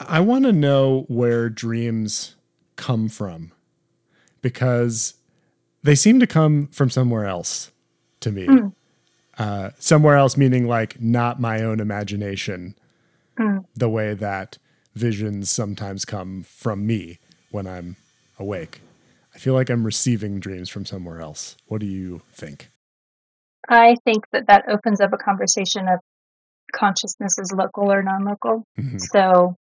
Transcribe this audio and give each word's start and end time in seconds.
I 0.00 0.20
want 0.20 0.44
to 0.44 0.52
know 0.52 1.04
where 1.08 1.48
dreams 1.48 2.34
come 2.76 3.08
from 3.08 3.52
because 4.40 5.14
they 5.82 5.94
seem 5.94 6.20
to 6.20 6.26
come 6.26 6.68
from 6.68 6.90
somewhere 6.90 7.26
else 7.26 7.70
to 8.20 8.32
me. 8.32 8.46
Mm. 8.46 8.72
Uh, 9.38 9.70
somewhere 9.78 10.16
else, 10.16 10.36
meaning 10.36 10.66
like 10.66 11.00
not 11.00 11.40
my 11.40 11.62
own 11.62 11.80
imagination, 11.80 12.74
mm. 13.38 13.64
the 13.74 13.88
way 13.88 14.12
that 14.14 14.58
visions 14.94 15.50
sometimes 15.50 16.04
come 16.04 16.42
from 16.42 16.86
me 16.86 17.18
when 17.50 17.66
I'm 17.66 17.96
awake. 18.38 18.80
I 19.34 19.38
feel 19.38 19.54
like 19.54 19.70
I'm 19.70 19.84
receiving 19.84 20.40
dreams 20.40 20.68
from 20.68 20.84
somewhere 20.84 21.20
else. 21.20 21.56
What 21.66 21.80
do 21.80 21.86
you 21.86 22.22
think? 22.32 22.70
I 23.68 23.96
think 24.04 24.24
that 24.32 24.48
that 24.48 24.64
opens 24.68 25.00
up 25.00 25.12
a 25.12 25.16
conversation 25.16 25.88
of 25.88 26.00
consciousness 26.72 27.38
is 27.38 27.52
local 27.52 27.92
or 27.92 28.02
non 28.02 28.24
local. 28.24 28.64
Mm-hmm. 28.78 28.98
So, 28.98 29.56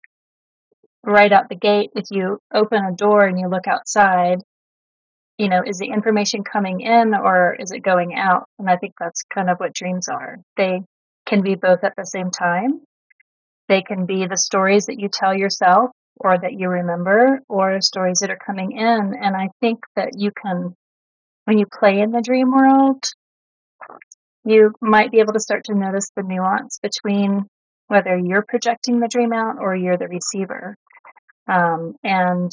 right 1.06 1.32
out 1.32 1.50
the 1.50 1.56
gate, 1.56 1.92
if 1.96 2.06
you 2.12 2.40
open 2.54 2.84
a 2.84 2.96
door 2.96 3.24
and 3.24 3.40
you 3.40 3.48
look 3.48 3.68
outside, 3.68 4.40
you 5.38 5.50
know, 5.50 5.62
is 5.66 5.78
the 5.78 5.88
information 5.88 6.44
coming 6.44 6.82
in 6.82 7.14
or 7.14 7.56
is 7.60 7.72
it 7.72 7.80
going 7.80 8.16
out? 8.16 8.46
And 8.60 8.70
I 8.70 8.78
think 8.78 8.94
that's 9.00 9.24
kind 9.34 9.50
of 9.50 9.58
what 9.58 9.74
dreams 9.74 10.08
are. 10.08 10.38
They 10.58 10.82
can 11.26 11.42
be 11.42 11.56
both 11.56 11.84
at 11.84 11.94
the 11.98 12.06
same 12.06 12.32
time. 12.32 12.82
They 13.68 13.82
can 13.82 14.06
be 14.06 14.26
the 14.28 14.38
stories 14.38 14.86
that 14.86 15.00
you 15.00 15.10
tell 15.10 15.36
yourself 15.36 15.92
or 16.18 16.38
that 16.38 16.54
you 16.54 16.70
remember 16.70 17.42
or 17.50 17.82
stories 17.82 18.20
that 18.20 18.30
are 18.30 18.38
coming 18.38 18.72
in. 18.74 19.14
And 19.20 19.36
I 19.36 19.50
think 19.60 19.80
that 19.96 20.12
you 20.18 20.32
can, 20.32 20.76
when 21.46 21.58
you 21.58 21.66
play 21.66 22.00
in 22.00 22.12
the 22.12 22.22
dream 22.22 22.52
world, 22.52 23.04
you 24.46 24.74
might 24.80 25.12
be 25.12 25.20
able 25.20 25.34
to 25.34 25.40
start 25.40 25.66
to 25.66 25.76
notice 25.76 26.12
the 26.16 26.24
nuance 26.24 26.80
between 26.82 27.48
whether 27.88 28.18
you're 28.18 28.46
projecting 28.48 29.00
the 29.00 29.08
dream 29.08 29.34
out 29.34 29.58
or 29.60 29.76
you're 29.76 29.98
the 29.98 30.08
receiver. 30.08 30.76
Um, 31.48 31.96
and 32.04 32.52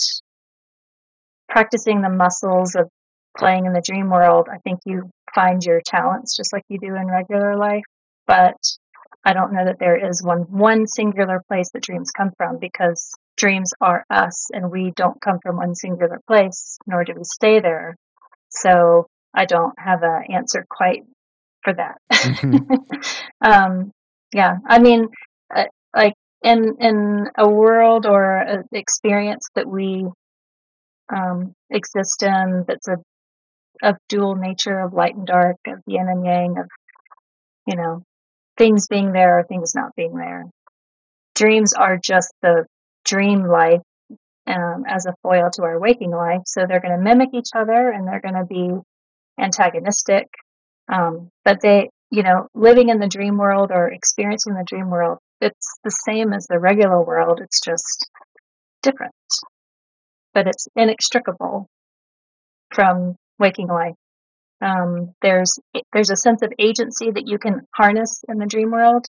practicing 1.49 2.03
the 2.03 2.11
muscles 2.11 2.75
of 2.75 2.89
playing 3.37 3.67
in 3.67 3.73
the 3.73 3.83
dream 3.85 4.11
world, 4.11 4.49
I 4.53 4.59
think 4.59 4.81
you 4.85 5.11
find 5.35 5.65
your 5.65 5.81
talents 5.85 6.37
just 6.37 6.53
like 6.53 6.65
you 6.69 6.79
do 6.79 6.95
in 6.95 7.07
regular 7.07 7.57
life. 7.57 7.85
But 8.27 8.57
I 9.25 9.33
don't 9.33 9.53
know 9.53 9.65
that 9.65 9.79
there 9.79 10.09
is 10.09 10.23
one 10.23 10.41
one 10.51 10.87
singular 10.87 11.43
place 11.49 11.71
that 11.73 11.83
dreams 11.83 12.11
come 12.11 12.33
from 12.37 12.59
because 12.59 13.13
dreams 13.37 13.73
are 13.81 14.05
us 14.11 14.51
and 14.53 14.71
we 14.71 14.93
don't 14.97 15.21
come 15.21 15.39
from 15.43 15.57
one 15.57 15.75
singular 15.75 16.21
place, 16.27 16.79
nor 16.87 17.05
do 17.05 17.15
we 17.17 17.25
stay 17.25 17.61
there. 17.61 17.97
So 18.51 19.07
I 19.35 19.47
don't 19.47 19.75
have 19.79 20.03
an 20.03 20.25
answer 20.31 20.67
quite 20.69 21.05
for 21.63 21.73
that. 21.75 21.99
Mm-hmm. 22.13 22.75
um, 23.45 23.93
yeah, 24.35 24.57
I 24.67 24.79
mean, 24.79 25.09
uh, 25.55 25.65
like 25.95 26.15
in 26.43 26.77
in 26.81 27.27
a 27.39 27.49
world 27.49 28.07
or 28.07 28.37
an 28.37 28.65
experience 28.73 29.49
that 29.55 29.69
we 29.69 30.07
um, 31.15 31.55
exist 31.71 32.23
in 32.23 32.65
that's 32.67 32.89
a 32.89 32.97
of 33.83 33.97
dual 34.09 34.37
nature 34.37 34.79
of 34.79 34.93
light 34.93 35.15
and 35.15 35.27
dark, 35.27 35.57
of 35.67 35.81
yin 35.87 36.09
and 36.09 36.25
yang, 36.25 36.59
of 36.59 36.69
you 37.67 37.77
know 37.77 38.03
things 38.57 38.87
being 38.89 39.13
there 39.13 39.39
or 39.41 39.45
things 39.45 39.75
not 39.75 39.95
being 39.97 40.15
there. 40.15 40.45
Dreams 41.35 41.73
are 41.73 41.99
just 41.99 42.33
the 42.43 42.67
dream 43.05 43.45
life 43.45 43.81
um, 44.47 44.85
as 44.87 45.07
a 45.07 45.15
foil 45.23 45.51
to 45.55 45.63
our 45.63 45.79
waking 45.79 46.11
life, 46.11 46.43
so 46.47 46.67
they're 46.67 46.81
going 46.81 46.97
to 46.97 47.03
mimic 47.03 47.31
each 47.35 47.51
other 47.55 47.91
and 47.91 48.07
they're 48.07 48.21
going 48.21 48.35
to 48.35 48.45
be 48.45 48.71
antagonistic. 49.41 50.29
Um, 50.93 51.31
but 51.45 51.61
they, 51.63 51.91
you 52.11 52.23
know, 52.23 52.49
living 52.55 52.89
in 52.89 52.99
the 52.99 53.09
dream 53.09 53.39
world 53.39 53.71
or 53.73 53.89
experiencing 53.89 54.55
the 54.55 54.65
dream 54.65 54.91
world, 54.91 55.19
it's 55.43 55.79
the 55.85 55.91
same 55.91 56.33
as 56.33 56.47
the 56.47 56.59
regular 56.59 57.03
world. 57.03 57.41
It's 57.43 57.61
just 57.61 58.09
different 58.83 59.13
but 60.35 60.47
it's 60.47 60.67
inextricable 60.77 61.69
from 62.75 63.17
waking 63.39 63.69
life. 63.69 63.95
Um, 64.61 65.15
there's 65.23 65.59
there's 65.93 66.11
a 66.11 66.17
sense 66.17 66.43
of 66.43 66.53
agency 66.59 67.11
that 67.11 67.27
you 67.27 67.39
can 67.39 67.63
harness 67.75 68.23
in 68.29 68.39
the 68.39 68.47
dream 68.47 68.71
world, 68.71 69.07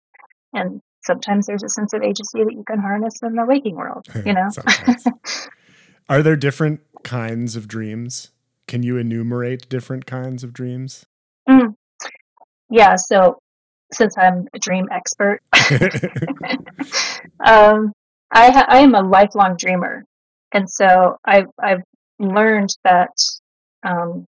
and 0.52 0.82
sometimes 1.06 1.46
there's 1.46 1.64
a 1.64 1.70
sense 1.70 1.94
of 1.94 2.02
agency 2.02 2.44
that 2.44 2.54
you 2.54 2.64
can 2.66 2.80
harness 2.80 3.20
in 3.22 3.34
the 3.34 3.46
waking 3.46 3.76
world. 3.76 4.06
You 4.26 4.34
know. 4.34 4.50
Are 6.10 6.22
there 6.22 6.36
different 6.36 6.82
kinds 7.04 7.56
of 7.56 7.68
dreams? 7.68 8.32
Can 8.68 8.84
you 8.84 8.98
enumerate 8.98 9.70
different 9.70 10.06
kinds 10.06 10.44
of 10.44 10.52
dreams? 10.52 11.06
Mm. 11.48 11.76
Yeah. 12.70 12.96
So 12.96 13.40
since 13.94 14.18
I'm 14.18 14.48
a 14.54 14.60
dream 14.60 14.88
expert, 14.92 15.42
um, 17.46 17.94
I, 18.32 18.52
ha- 18.52 18.66
I 18.68 18.80
am 18.80 18.96
a 18.96 19.02
lifelong 19.02 19.56
dreamer. 19.58 20.04
And 20.52 20.70
so 20.70 21.18
I've, 21.26 21.48
I've 21.62 21.84
learned 22.20 22.70
that 22.84 23.16
um, 23.84 24.26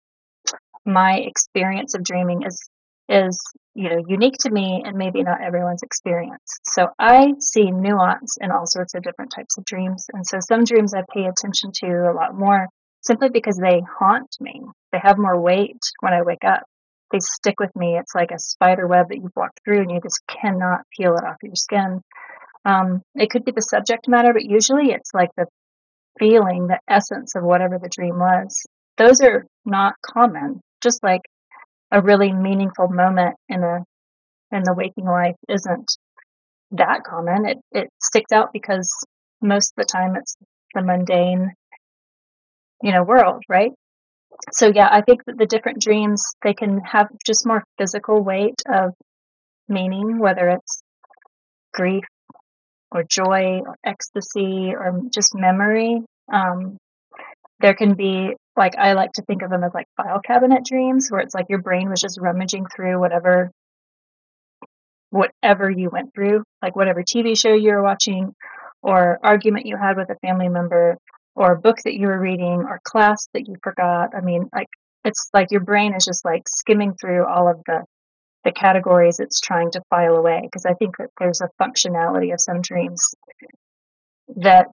my 0.85 1.17
experience 1.19 1.93
of 1.93 2.03
dreaming 2.03 2.43
is 2.43 2.69
is 3.09 3.39
you 3.75 3.89
know 3.89 4.03
unique 4.07 4.37
to 4.39 4.49
me 4.49 4.81
and 4.85 4.97
maybe 4.97 5.21
not 5.21 5.41
everyone's 5.41 5.83
experience. 5.83 6.59
So 6.63 6.87
i 6.97 7.33
see 7.39 7.71
nuance 7.71 8.37
in 8.39 8.51
all 8.51 8.65
sorts 8.65 8.95
of 8.95 9.03
different 9.03 9.31
types 9.31 9.57
of 9.57 9.65
dreams. 9.65 10.05
And 10.13 10.25
so 10.25 10.39
some 10.39 10.63
dreams 10.63 10.93
i 10.93 11.03
pay 11.13 11.25
attention 11.25 11.71
to 11.75 12.11
a 12.11 12.15
lot 12.15 12.35
more 12.35 12.67
simply 13.01 13.29
because 13.29 13.57
they 13.57 13.81
haunt 13.99 14.35
me. 14.39 14.61
They 14.91 14.99
have 14.99 15.17
more 15.17 15.39
weight 15.39 15.81
when 15.99 16.13
i 16.13 16.21
wake 16.21 16.43
up 16.45 16.63
they 17.11 17.19
stick 17.19 17.59
with 17.59 17.75
me 17.75 17.97
it's 17.97 18.15
like 18.15 18.31
a 18.31 18.39
spider 18.39 18.87
web 18.87 19.09
that 19.09 19.17
you've 19.17 19.35
walked 19.35 19.59
through 19.63 19.81
and 19.81 19.91
you 19.91 19.99
just 20.01 20.21
cannot 20.27 20.81
peel 20.95 21.15
it 21.15 21.23
off 21.23 21.37
your 21.43 21.55
skin 21.55 22.01
um, 22.63 23.01
it 23.15 23.29
could 23.29 23.43
be 23.43 23.51
the 23.51 23.61
subject 23.61 24.07
matter 24.07 24.33
but 24.33 24.43
usually 24.43 24.91
it's 24.91 25.13
like 25.13 25.29
the 25.37 25.45
feeling, 26.19 26.67
the 26.67 26.79
essence 26.87 27.35
of 27.35 27.43
whatever 27.43 27.79
the 27.79 27.89
dream 27.89 28.17
was. 28.17 28.65
Those 28.97 29.21
are 29.21 29.45
not 29.65 29.95
common, 30.01 30.61
just 30.81 31.03
like 31.03 31.21
a 31.91 32.01
really 32.01 32.31
meaningful 32.31 32.87
moment 32.87 33.35
in 33.49 33.63
a 33.63 33.79
in 34.51 34.63
the 34.63 34.73
waking 34.73 35.05
life 35.05 35.35
isn't 35.49 35.91
that 36.71 37.03
common. 37.03 37.45
It 37.45 37.57
it 37.71 37.89
sticks 38.01 38.31
out 38.31 38.53
because 38.53 38.91
most 39.41 39.73
of 39.75 39.85
the 39.85 39.91
time 39.91 40.15
it's 40.15 40.35
the 40.73 40.81
mundane, 40.81 41.51
you 42.83 42.91
know, 42.91 43.03
world, 43.03 43.43
right? 43.49 43.71
So 44.53 44.71
yeah, 44.73 44.87
I 44.91 45.01
think 45.01 45.23
that 45.25 45.37
the 45.37 45.45
different 45.45 45.81
dreams 45.81 46.33
they 46.43 46.53
can 46.53 46.79
have 46.81 47.07
just 47.25 47.45
more 47.45 47.63
physical 47.77 48.23
weight 48.23 48.61
of 48.67 48.93
meaning, 49.67 50.19
whether 50.19 50.49
it's 50.49 50.81
grief 51.73 52.03
or 52.91 53.03
joy 53.03 53.61
or 53.65 53.75
ecstasy 53.85 54.73
or 54.75 55.01
just 55.09 55.35
memory. 55.35 56.01
Um, 56.31 56.77
there 57.59 57.73
can 57.73 57.93
be 57.93 58.35
like 58.57 58.75
I 58.77 58.93
like 58.93 59.13
to 59.13 59.21
think 59.23 59.41
of 59.43 59.49
them 59.49 59.63
as 59.63 59.73
like 59.73 59.87
file 59.95 60.19
cabinet 60.19 60.65
dreams, 60.65 61.09
where 61.09 61.21
it's 61.21 61.35
like 61.35 61.45
your 61.49 61.61
brain 61.61 61.89
was 61.89 62.01
just 62.01 62.19
rummaging 62.19 62.65
through 62.75 62.99
whatever 62.99 63.51
whatever 65.09 65.69
you 65.69 65.89
went 65.89 66.13
through, 66.13 66.43
like 66.61 66.75
whatever 66.75 67.03
TV 67.03 67.37
show 67.37 67.53
you 67.53 67.71
were 67.73 67.83
watching, 67.83 68.33
or 68.81 69.19
argument 69.23 69.65
you 69.65 69.77
had 69.77 69.97
with 69.97 70.09
a 70.09 70.15
family 70.15 70.49
member, 70.49 70.97
or 71.35 71.53
a 71.53 71.59
book 71.59 71.77
that 71.85 71.95
you 71.95 72.07
were 72.07 72.19
reading, 72.19 72.65
or 72.67 72.79
class 72.83 73.27
that 73.33 73.47
you 73.47 73.55
forgot. 73.63 74.15
I 74.15 74.21
mean, 74.21 74.49
like 74.53 74.69
it's 75.05 75.29
like 75.33 75.51
your 75.51 75.61
brain 75.61 75.95
is 75.95 76.05
just 76.05 76.25
like 76.25 76.47
skimming 76.47 76.93
through 76.93 77.25
all 77.25 77.49
of 77.49 77.61
the 77.65 77.83
the 78.43 78.51
categories 78.51 79.19
it's 79.19 79.39
trying 79.39 79.71
to 79.71 79.81
file 79.89 80.15
away 80.15 80.41
because 80.43 80.65
I 80.65 80.73
think 80.73 80.97
that 80.97 81.09
there's 81.19 81.41
a 81.41 81.49
functionality 81.61 82.33
of 82.33 82.41
some 82.41 82.61
dreams 82.61 83.13
that 84.37 84.71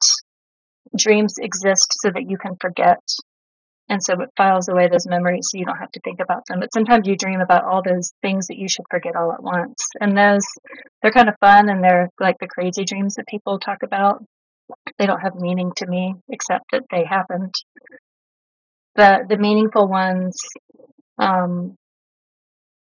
dreams 0.97 1.35
exist 1.39 1.95
so 2.03 2.11
that 2.11 2.29
you 2.29 2.37
can 2.37 2.57
forget 2.61 3.01
and 3.89 4.03
so 4.03 4.21
it 4.21 4.31
files 4.37 4.69
away 4.69 4.89
those 4.89 5.07
memories 5.07 5.49
so 5.51 5.59
you 5.59 5.65
don't 5.65 5.79
have 5.79 5.91
to 5.93 6.01
think 6.01 6.21
about 6.21 6.43
them 6.47 6.61
but 6.61 6.73
sometimes 6.73 7.07
you 7.07 7.17
dream 7.17 7.41
about 7.41 7.65
all 7.65 7.83
those 7.83 8.13
things 8.23 8.47
that 8.47 8.59
you 8.59 8.69
should 8.69 8.85
forget 8.91 9.17
all 9.17 9.33
at 9.33 9.43
once 9.43 9.89
and 10.01 10.17
those 10.17 10.47
they're 11.03 11.11
kind 11.11 11.29
of 11.29 11.35
fun 11.41 11.69
and 11.69 11.83
they're 11.83 12.11
like 12.21 12.37
the 12.41 12.47
crazy 12.47 12.85
dreams 12.85 13.15
that 13.15 13.27
people 13.27 13.59
talk 13.59 13.83
about 13.83 14.23
they 14.99 15.07
don't 15.07 15.21
have 15.21 15.35
meaning 15.35 15.73
to 15.77 15.87
me 15.87 16.15
except 16.31 16.65
that 16.73 16.85
they 16.91 17.05
happened 17.05 17.55
the 18.97 19.25
the 19.29 19.37
meaningful 19.37 19.89
ones 19.89 20.37
um, 21.19 21.77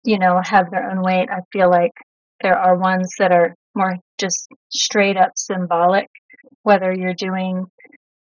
you 0.04 0.20
know, 0.20 0.42
have 0.44 0.70
their 0.70 0.90
own 0.90 1.02
weight. 1.02 1.30
I 1.30 1.40
feel 1.52 1.70
like 1.70 1.94
there 2.42 2.58
are 2.58 2.78
ones 2.78 3.14
that 3.20 3.32
are 3.32 3.56
more 3.76 3.96
just 4.20 4.48
straight 4.70 5.18
up 5.18 5.32
symbolic, 5.36 6.08
whether 6.64 6.94
you're 6.94 7.14
doing 7.14 7.66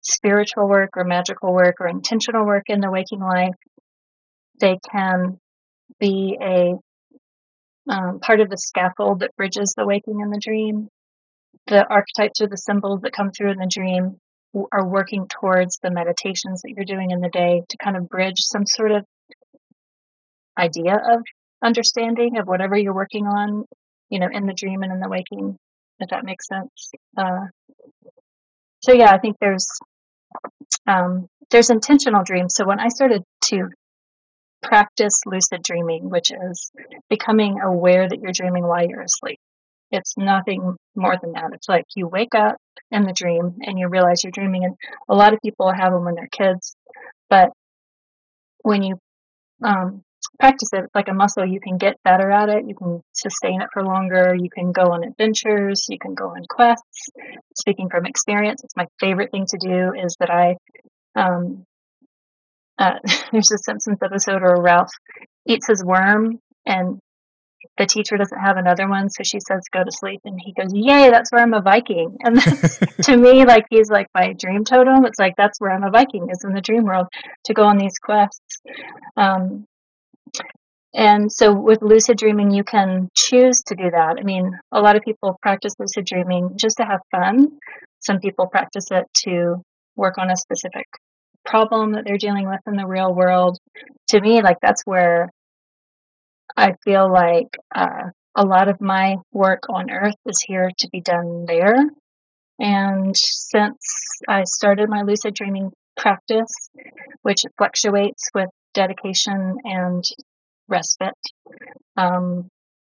spiritual 0.01 0.67
work 0.67 0.91
or 0.95 1.03
magical 1.03 1.53
work 1.53 1.75
or 1.79 1.87
intentional 1.87 2.45
work 2.45 2.65
in 2.67 2.79
the 2.79 2.91
waking 2.91 3.21
life, 3.21 3.55
they 4.59 4.77
can 4.91 5.39
be 5.99 6.37
a 6.41 6.73
um, 7.89 8.19
part 8.19 8.39
of 8.39 8.49
the 8.49 8.57
scaffold 8.57 9.19
that 9.19 9.35
bridges 9.35 9.73
the 9.75 9.85
waking 9.85 10.21
and 10.21 10.31
the 10.31 10.39
dream. 10.39 10.89
The 11.67 11.85
archetypes 11.87 12.41
or 12.41 12.47
the 12.47 12.57
symbols 12.57 13.01
that 13.01 13.13
come 13.13 13.31
through 13.31 13.51
in 13.51 13.57
the 13.57 13.71
dream 13.71 14.17
are 14.71 14.87
working 14.87 15.27
towards 15.27 15.79
the 15.81 15.91
meditations 15.91 16.61
that 16.61 16.73
you're 16.75 16.85
doing 16.85 17.11
in 17.11 17.21
the 17.21 17.29
day 17.29 17.63
to 17.67 17.77
kind 17.77 17.97
of 17.97 18.09
bridge 18.09 18.39
some 18.39 18.65
sort 18.65 18.91
of 18.91 19.05
idea 20.57 20.95
of 20.95 21.23
understanding 21.63 22.37
of 22.37 22.47
whatever 22.47 22.77
you're 22.77 22.93
working 22.93 23.25
on, 23.25 23.65
you 24.09 24.19
know, 24.19 24.27
in 24.31 24.45
the 24.45 24.53
dream 24.53 24.83
and 24.83 24.91
in 24.91 24.99
the 24.99 25.09
waking, 25.09 25.57
if 25.99 26.09
that 26.09 26.25
makes 26.25 26.47
sense. 26.47 26.91
Uh, 27.17 27.47
so 28.81 28.93
yeah, 28.93 29.11
I 29.11 29.17
think 29.17 29.37
there's 29.39 29.67
um, 30.87 31.27
there's 31.49 31.69
intentional 31.69 32.23
dreams. 32.23 32.53
So 32.55 32.65
when 32.65 32.79
I 32.79 32.89
started 32.89 33.23
to 33.45 33.69
practice 34.61 35.21
lucid 35.25 35.61
dreaming, 35.63 36.09
which 36.09 36.31
is 36.31 36.71
becoming 37.09 37.59
aware 37.61 38.07
that 38.07 38.19
you're 38.19 38.31
dreaming 38.31 38.63
while 38.63 38.85
you're 38.85 39.01
asleep. 39.01 39.39
It's 39.93 40.17
nothing 40.17 40.75
more 40.95 41.15
than 41.21 41.33
that. 41.33 41.51
It's 41.53 41.69
like 41.69 41.85
you 41.95 42.07
wake 42.07 42.33
up 42.33 42.55
in 42.89 43.03
the 43.03 43.13
dream 43.13 43.57
and 43.61 43.77
you 43.77 43.87
realize 43.87 44.23
you're 44.23 44.31
dreaming. 44.31 44.65
And 44.65 44.75
a 45.07 45.13
lot 45.13 45.33
of 45.33 45.39
people 45.41 45.71
have 45.71 45.93
them 45.93 46.03
when 46.03 46.15
they're 46.15 46.27
kids, 46.31 46.75
but 47.29 47.51
when 48.63 48.81
you 48.81 48.97
um, 49.63 50.01
practice 50.39 50.69
it 50.73 50.85
it's 50.85 50.95
like 50.95 51.09
a 51.09 51.13
muscle, 51.13 51.45
you 51.45 51.59
can 51.59 51.77
get 51.77 52.01
better 52.03 52.31
at 52.31 52.49
it. 52.49 52.67
You 52.67 52.73
can 52.73 53.01
sustain 53.13 53.61
it 53.61 53.69
for 53.71 53.83
longer. 53.83 54.35
You 54.35 54.49
can 54.49 54.71
go 54.71 54.93
on 54.93 55.03
adventures. 55.03 55.85
You 55.87 55.99
can 55.99 56.15
go 56.15 56.29
on 56.29 56.43
quests. 56.49 57.09
Speaking 57.55 57.89
from 57.89 58.07
experience, 58.07 58.63
it's 58.63 58.75
my 58.75 58.87
favorite 58.99 59.29
thing 59.29 59.45
to 59.49 59.57
do 59.59 59.93
is 59.93 60.17
that 60.19 60.31
I 60.31 60.55
um, 61.15 61.65
uh, 62.79 62.97
there's 63.31 63.51
a 63.51 63.59
Simpsons 63.59 63.99
episode 64.03 64.41
where 64.41 64.59
Ralph 64.59 64.91
eats 65.47 65.67
his 65.67 65.83
worm 65.85 66.39
and 66.65 66.99
the 67.77 67.85
teacher 67.85 68.17
doesn't 68.17 68.39
have 68.39 68.57
another 68.57 68.87
one, 68.87 69.09
so 69.09 69.23
she 69.23 69.39
says 69.39 69.61
go 69.71 69.83
to 69.83 69.91
sleep, 69.91 70.21
and 70.25 70.39
he 70.39 70.53
goes, 70.53 70.71
"Yay, 70.73 71.09
that's 71.09 71.31
where 71.31 71.41
I'm 71.41 71.53
a 71.53 71.61
Viking." 71.61 72.17
And 72.25 72.39
to 73.03 73.17
me, 73.17 73.45
like 73.45 73.65
he's 73.69 73.89
like 73.89 74.07
my 74.13 74.33
dream 74.33 74.63
totem. 74.63 75.05
It's 75.05 75.19
like 75.19 75.35
that's 75.37 75.59
where 75.59 75.71
I'm 75.71 75.83
a 75.83 75.91
Viking 75.91 76.29
is 76.29 76.43
in 76.43 76.53
the 76.53 76.61
dream 76.61 76.83
world 76.83 77.07
to 77.45 77.53
go 77.53 77.63
on 77.63 77.77
these 77.77 77.97
quests. 77.99 78.61
Um, 79.17 79.65
and 80.93 81.31
so 81.31 81.51
with 81.53 81.81
lucid 81.81 82.17
dreaming, 82.17 82.51
you 82.51 82.63
can 82.63 83.09
choose 83.15 83.63
to 83.63 83.75
do 83.75 83.89
that. 83.89 84.17
I 84.19 84.23
mean, 84.23 84.57
a 84.71 84.79
lot 84.79 84.95
of 84.95 85.01
people 85.01 85.37
practice 85.41 85.73
lucid 85.79 86.05
dreaming 86.05 86.51
just 86.55 86.77
to 86.77 86.85
have 86.85 87.01
fun. 87.09 87.57
Some 87.99 88.19
people 88.19 88.47
practice 88.47 88.85
it 88.91 89.05
to 89.25 89.63
work 89.95 90.17
on 90.19 90.29
a 90.29 90.37
specific 90.37 90.85
problem 91.45 91.93
that 91.93 92.05
they're 92.05 92.17
dealing 92.17 92.47
with 92.47 92.59
in 92.67 92.75
the 92.75 92.85
real 92.85 93.13
world. 93.13 93.57
To 94.09 94.21
me, 94.21 94.41
like 94.43 94.57
that's 94.61 94.83
where 94.85 95.31
I 96.55 96.73
feel 96.83 97.11
like 97.11 97.57
uh, 97.73 98.09
a 98.35 98.45
lot 98.45 98.67
of 98.67 98.81
my 98.81 99.17
work 99.31 99.63
on 99.69 99.91
earth 99.91 100.15
is 100.25 100.43
here 100.45 100.71
to 100.79 100.89
be 100.89 101.01
done 101.01 101.45
there. 101.45 101.85
And 102.59 103.15
since 103.15 104.19
I 104.27 104.43
started 104.43 104.89
my 104.89 105.01
lucid 105.01 105.33
dreaming 105.33 105.71
practice, 105.97 106.69
which 107.21 107.43
fluctuates 107.57 108.29
with 108.33 108.49
dedication 108.73 109.57
and 109.63 110.03
respite, 110.67 111.13
um, 111.97 112.49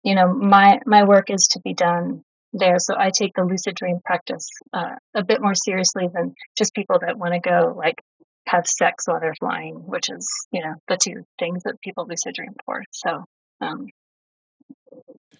you 0.03 0.15
know, 0.15 0.33
my 0.33 0.79
my 0.85 1.03
work 1.03 1.29
is 1.29 1.47
to 1.51 1.59
be 1.61 1.73
done 1.73 2.23
there. 2.53 2.79
So 2.79 2.95
I 2.97 3.09
take 3.09 3.33
the 3.35 3.43
lucid 3.43 3.75
dream 3.75 3.99
practice 4.03 4.47
uh, 4.73 4.95
a 5.13 5.23
bit 5.23 5.41
more 5.41 5.55
seriously 5.55 6.07
than 6.13 6.35
just 6.57 6.75
people 6.75 6.99
that 6.99 7.17
want 7.17 7.33
to 7.33 7.39
go 7.39 7.73
like 7.75 8.01
have 8.47 8.67
sex 8.67 9.07
while 9.07 9.19
they're 9.19 9.35
flying, 9.39 9.75
which 9.75 10.09
is, 10.09 10.47
you 10.51 10.61
know, 10.61 10.75
the 10.87 10.97
two 10.97 11.23
things 11.39 11.63
that 11.63 11.81
people 11.81 12.05
lucid 12.07 12.35
dream 12.35 12.53
for. 12.65 12.83
So, 12.91 13.25
um, 13.61 13.87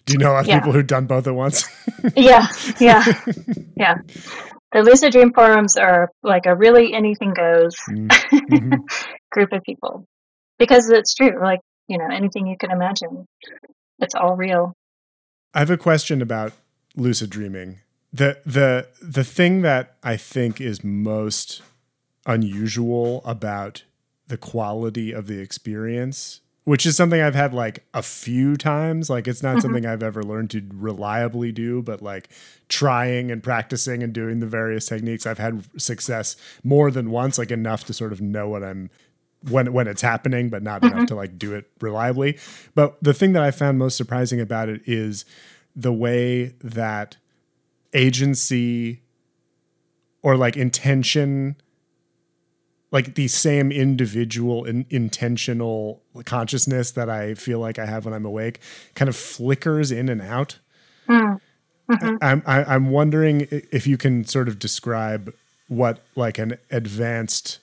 do 0.06 0.12
you 0.12 0.18
know 0.18 0.32
a 0.32 0.34
lot 0.34 0.40
of 0.40 0.46
yeah. 0.46 0.60
people 0.60 0.72
who've 0.72 0.86
done 0.86 1.06
both 1.06 1.26
at 1.26 1.34
once? 1.34 1.68
yeah, 2.16 2.46
yeah, 2.80 3.04
yeah. 3.76 3.96
The 4.72 4.82
lucid 4.82 5.12
dream 5.12 5.32
forums 5.32 5.76
are 5.76 6.10
like 6.22 6.46
a 6.46 6.54
really 6.54 6.94
anything 6.94 7.34
goes 7.34 7.74
mm-hmm. 7.90 8.74
group 9.32 9.52
of 9.52 9.62
people 9.62 10.06
because 10.58 10.90
it's 10.90 11.14
true. 11.14 11.40
Like, 11.40 11.60
you 11.88 11.98
know, 11.98 12.06
anything 12.12 12.46
you 12.46 12.56
can 12.56 12.70
imagine, 12.70 13.26
it's 13.98 14.14
all 14.14 14.36
real. 14.36 14.74
I 15.52 15.60
have 15.60 15.70
a 15.70 15.76
question 15.76 16.22
about 16.22 16.52
lucid 16.94 17.30
dreaming. 17.30 17.80
The 18.12 18.38
the 18.46 18.88
the 19.02 19.24
thing 19.24 19.62
that 19.62 19.96
I 20.04 20.16
think 20.16 20.60
is 20.60 20.84
most 20.84 21.62
unusual 22.26 23.22
about 23.24 23.82
the 24.28 24.36
quality 24.36 25.12
of 25.12 25.26
the 25.26 25.40
experience 25.40 26.40
which 26.66 26.84
is 26.84 26.96
something 26.96 27.20
I've 27.20 27.36
had 27.36 27.54
like 27.54 27.84
a 27.94 28.02
few 28.02 28.56
times. 28.56 29.08
Like 29.08 29.28
it's 29.28 29.40
not 29.40 29.50
mm-hmm. 29.52 29.60
something 29.60 29.86
I've 29.86 30.02
ever 30.02 30.24
learned 30.24 30.50
to 30.50 30.62
reliably 30.74 31.52
do, 31.52 31.80
but 31.80 32.02
like 32.02 32.28
trying 32.68 33.30
and 33.30 33.40
practicing 33.40 34.02
and 34.02 34.12
doing 34.12 34.40
the 34.40 34.48
various 34.48 34.86
techniques, 34.86 35.26
I've 35.26 35.38
had 35.38 35.62
success 35.80 36.36
more 36.64 36.90
than 36.90 37.12
once, 37.12 37.38
like 37.38 37.52
enough 37.52 37.84
to 37.84 37.92
sort 37.92 38.12
of 38.12 38.20
know 38.20 38.48
what 38.48 38.64
I'm 38.64 38.90
when 39.48 39.72
when 39.72 39.86
it's 39.86 40.02
happening, 40.02 40.48
but 40.48 40.64
not 40.64 40.82
mm-hmm. 40.82 40.96
enough 40.96 41.08
to 41.08 41.14
like 41.14 41.38
do 41.38 41.54
it 41.54 41.70
reliably. 41.80 42.36
But 42.74 42.96
the 43.00 43.14
thing 43.14 43.32
that 43.34 43.44
I 43.44 43.52
found 43.52 43.78
most 43.78 43.96
surprising 43.96 44.40
about 44.40 44.68
it 44.68 44.82
is 44.86 45.24
the 45.76 45.92
way 45.92 46.54
that 46.64 47.16
agency 47.94 49.02
or 50.20 50.36
like 50.36 50.56
intention 50.56 51.54
like 52.90 53.14
the 53.14 53.28
same 53.28 53.72
individual 53.72 54.64
in, 54.64 54.86
intentional 54.90 56.02
consciousness 56.24 56.92
that 56.92 57.10
I 57.10 57.34
feel 57.34 57.58
like 57.58 57.78
I 57.78 57.86
have 57.86 58.04
when 58.04 58.14
I'm 58.14 58.24
awake 58.24 58.60
kind 58.94 59.08
of 59.08 59.16
flickers 59.16 59.90
in 59.90 60.08
and 60.08 60.22
out. 60.22 60.58
Mm. 61.08 61.40
Mm-hmm. 61.90 62.16
I'm 62.20 62.42
I, 62.46 62.60
am 62.60 62.66
i 62.68 62.74
am 62.74 62.90
wondering 62.90 63.46
if 63.50 63.86
you 63.86 63.96
can 63.96 64.24
sort 64.24 64.48
of 64.48 64.58
describe 64.58 65.32
what 65.68 66.00
like 66.16 66.38
an 66.38 66.58
advanced 66.70 67.60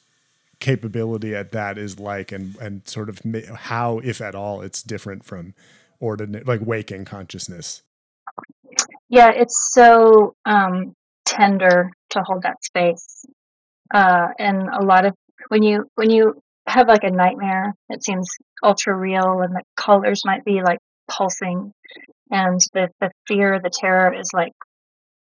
capability 0.60 1.36
at 1.36 1.52
that 1.52 1.78
is 1.78 2.00
like 2.00 2.32
and 2.32 2.56
and 2.58 2.88
sort 2.88 3.10
of 3.10 3.20
how 3.54 4.00
if 4.00 4.22
at 4.22 4.34
all 4.34 4.62
it's 4.62 4.82
different 4.82 5.26
from 5.26 5.54
ordinary 6.00 6.44
like 6.46 6.62
waking 6.62 7.04
consciousness 7.04 7.82
yeah 9.10 9.30
it's 9.30 9.74
so 9.74 10.36
um 10.46 10.96
tender 11.26 11.92
to 12.10 12.24
hold 12.24 12.44
that 12.44 12.64
space 12.64 13.26
uh, 13.94 14.28
and 14.38 14.70
a 14.70 14.84
lot 14.84 15.06
of 15.06 15.14
when 15.50 15.64
you 15.64 15.86
when 15.96 16.10
you 16.10 16.36
have 16.68 16.88
like 16.88 17.04
a 17.04 17.12
nightmare, 17.12 17.74
it 17.90 18.04
seems 18.04 18.30
ultra 18.64 18.96
real, 18.96 19.42
and 19.42 19.56
the 19.56 19.64
colors 19.76 20.22
might 20.26 20.46
be 20.46 20.62
like 20.64 20.80
pulsing, 21.10 21.74
and 22.32 22.60
the 22.74 22.90
the 23.00 23.12
fear, 23.28 23.60
the 23.62 23.72
terror 23.72 24.14
is 24.14 24.30
like 24.34 24.54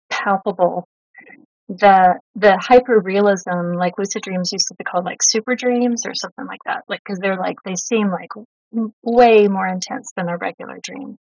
palpable. 0.10 0.88
The 1.70 2.20
the 2.36 2.58
hyper 2.58 3.00
realism, 3.00 3.74
like 3.76 3.98
lucid 3.98 4.24
dreams, 4.24 4.52
used 4.52 4.68
to 4.68 4.76
be 4.76 4.84
called 4.84 5.06
like 5.06 5.24
super 5.24 5.56
dreams 5.56 6.06
or 6.06 6.14
something 6.14 6.46
like 6.46 6.60
that, 6.66 6.84
like 6.90 7.02
because 7.06 7.20
they're 7.20 7.38
like 7.38 7.58
they 7.64 7.76
seem 7.76 8.12
like 8.12 8.30
way 9.04 9.48
more 9.48 9.68
intense 9.68 10.12
than 10.16 10.30
a 10.30 10.38
regular 10.38 10.80
dream. 10.82 11.18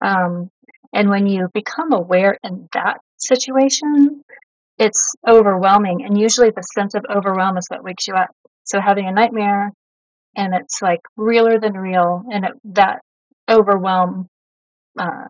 Um, 0.00 0.50
and 0.92 1.10
when 1.10 1.26
you 1.26 1.48
become 1.52 1.92
aware 1.92 2.38
in 2.42 2.68
that 2.72 3.00
situation, 3.18 4.22
it's 4.78 5.14
overwhelming. 5.26 6.04
And 6.04 6.18
usually 6.18 6.50
the 6.50 6.62
sense 6.62 6.94
of 6.94 7.04
overwhelm 7.10 7.56
is 7.58 7.66
what 7.68 7.84
wakes 7.84 8.06
you 8.06 8.14
up. 8.14 8.30
So 8.64 8.80
having 8.80 9.06
a 9.06 9.12
nightmare 9.12 9.72
and 10.36 10.54
it's 10.54 10.80
like 10.80 11.00
realer 11.16 11.58
than 11.58 11.74
real, 11.74 12.24
and 12.30 12.44
it, 12.44 12.52
that 12.74 13.00
overwhelm 13.50 14.28
uh, 14.98 15.26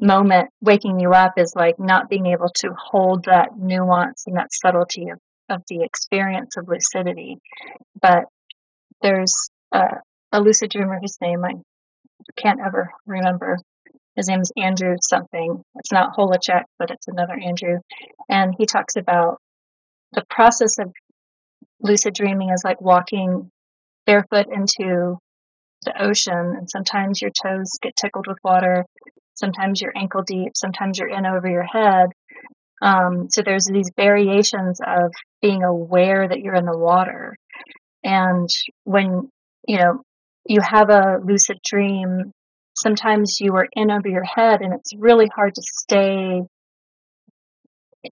moment 0.00 0.50
waking 0.60 1.00
you 1.00 1.12
up 1.12 1.34
is 1.36 1.54
like 1.56 1.78
not 1.78 2.08
being 2.08 2.26
able 2.26 2.48
to 2.56 2.70
hold 2.78 3.24
that 3.24 3.58
nuance 3.58 4.24
and 4.26 4.36
that 4.36 4.52
subtlety 4.52 5.08
of, 5.10 5.18
of 5.48 5.62
the 5.68 5.82
experience 5.82 6.56
of 6.56 6.68
lucidity. 6.68 7.38
But 8.00 8.24
there's 9.02 9.50
a, 9.72 9.86
a 10.32 10.40
lucid 10.40 10.70
dreamer 10.70 10.98
whose 11.00 11.18
name 11.20 11.44
I 11.44 11.54
can't 12.36 12.60
ever 12.64 12.90
remember, 13.06 13.58
his 14.20 14.28
name 14.28 14.40
is 14.42 14.52
Andrew 14.54 14.96
something. 15.00 15.62
It's 15.76 15.90
not 15.90 16.14
Holecek, 16.14 16.64
but 16.78 16.90
it's 16.90 17.08
another 17.08 17.32
Andrew. 17.32 17.78
And 18.28 18.54
he 18.58 18.66
talks 18.66 18.96
about 18.96 19.38
the 20.12 20.24
process 20.28 20.78
of 20.78 20.92
lucid 21.80 22.12
dreaming 22.12 22.50
is 22.50 22.62
like 22.62 22.82
walking 22.82 23.50
barefoot 24.04 24.46
into 24.52 25.16
the 25.86 26.02
ocean. 26.02 26.54
And 26.58 26.68
sometimes 26.68 27.22
your 27.22 27.30
toes 27.30 27.78
get 27.80 27.96
tickled 27.96 28.26
with 28.26 28.36
water. 28.44 28.84
Sometimes 29.36 29.80
you're 29.80 29.96
ankle 29.96 30.22
deep. 30.22 30.52
Sometimes 30.54 30.98
you're 30.98 31.08
in 31.08 31.24
over 31.24 31.48
your 31.48 31.64
head. 31.64 32.10
Um, 32.82 33.28
so 33.30 33.40
there's 33.42 33.64
these 33.64 33.90
variations 33.96 34.80
of 34.86 35.12
being 35.40 35.62
aware 35.62 36.28
that 36.28 36.40
you're 36.40 36.54
in 36.54 36.66
the 36.66 36.76
water. 36.76 37.36
And 38.04 38.50
when, 38.84 39.30
you 39.66 39.78
know, 39.78 40.02
you 40.46 40.60
have 40.60 40.90
a 40.90 41.20
lucid 41.24 41.58
dream, 41.64 42.32
sometimes 42.80 43.38
you 43.40 43.54
are 43.54 43.68
in 43.72 43.90
over 43.90 44.08
your 44.08 44.24
head 44.24 44.60
and 44.60 44.74
it's 44.74 44.94
really 44.96 45.28
hard 45.34 45.54
to 45.54 45.62
stay 45.62 46.42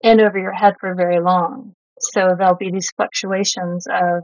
in 0.01 0.22
over 0.22 0.38
your 0.39 0.53
head 0.53 0.75
for 0.79 0.95
very 0.95 1.19
long. 1.19 1.74
So 2.00 2.36
there'll 2.38 2.55
be 2.55 2.72
these 2.72 2.91
fluctuations 2.95 3.88
of, 3.89 4.24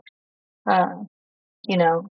uh, 0.70 1.04
you 1.64 1.78
know, 1.78 2.08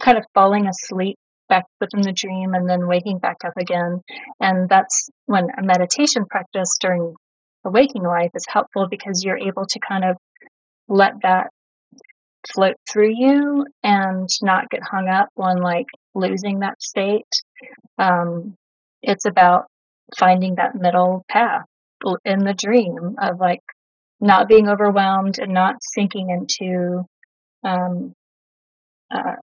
kind 0.00 0.18
of 0.18 0.24
falling 0.34 0.66
asleep 0.66 1.16
back 1.48 1.64
within 1.80 2.02
the 2.02 2.12
dream 2.12 2.54
and 2.54 2.68
then 2.68 2.86
waking 2.86 3.18
back 3.18 3.38
up 3.44 3.54
again. 3.58 4.00
And 4.40 4.68
that's 4.68 5.08
when 5.26 5.48
a 5.56 5.62
meditation 5.62 6.26
practice 6.26 6.76
during 6.80 7.14
the 7.64 7.70
waking 7.70 8.02
life 8.02 8.30
is 8.34 8.46
helpful 8.48 8.86
because 8.88 9.24
you're 9.24 9.38
able 9.38 9.66
to 9.66 9.78
kind 9.80 10.04
of 10.04 10.16
let 10.88 11.12
that 11.22 11.48
float 12.52 12.76
through 12.90 13.12
you 13.14 13.66
and 13.82 14.28
not 14.42 14.70
get 14.70 14.82
hung 14.82 15.08
up 15.08 15.28
on 15.36 15.60
like 15.60 15.86
losing 16.14 16.60
that 16.60 16.80
state. 16.80 17.26
Um, 17.98 18.54
it's 19.02 19.24
about 19.24 19.66
finding 20.16 20.56
that 20.56 20.74
middle 20.74 21.24
path 21.28 21.64
in 22.24 22.40
the 22.40 22.54
dream 22.54 23.16
of 23.20 23.40
like 23.40 23.62
not 24.20 24.48
being 24.48 24.68
overwhelmed 24.68 25.38
and 25.38 25.52
not 25.52 25.76
sinking 25.82 26.30
into 26.30 27.04
um, 27.64 28.14
uh, 29.10 29.36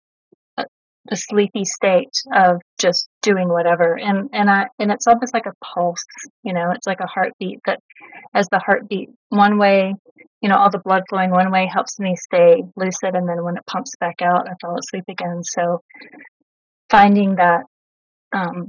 the 1.09 1.15
sleepy 1.15 1.65
state 1.65 2.13
of 2.33 2.61
just 2.79 3.07
doing 3.21 3.47
whatever. 3.47 3.97
And 3.97 4.29
and 4.33 4.49
i 4.49 4.67
and 4.79 4.91
it's 4.91 5.07
almost 5.07 5.33
like 5.33 5.45
a 5.45 5.53
pulse 5.63 6.05
you 6.43 6.53
know 6.53 6.71
it's 6.71 6.87
like 6.87 6.99
a 6.99 7.07
heartbeat 7.07 7.59
that 7.65 7.79
as 8.33 8.47
the 8.49 8.59
heartbeat 8.59 9.09
one 9.29 9.57
way 9.57 9.93
you 10.41 10.49
know 10.49 10.55
all 10.55 10.69
the 10.69 10.79
blood 10.79 11.03
flowing 11.09 11.31
one 11.31 11.51
way 11.51 11.69
helps 11.71 11.99
me 11.99 12.15
stay 12.15 12.63
lucid 12.75 13.15
and 13.15 13.27
then 13.29 13.43
when 13.43 13.57
it 13.57 13.65
pumps 13.67 13.93
back 13.99 14.21
out 14.21 14.47
i 14.49 14.53
fall 14.61 14.77
asleep 14.79 15.05
again. 15.07 15.43
So 15.43 15.81
finding 16.89 17.35
that 17.35 17.65
um 18.35 18.67